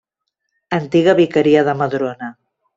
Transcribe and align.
Antiga 0.77 1.15
vicaria 1.21 1.63
de 1.71 1.79
Madrona. 1.85 2.35